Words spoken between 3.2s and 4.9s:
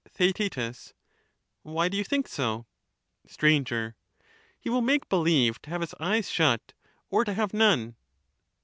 Str. He will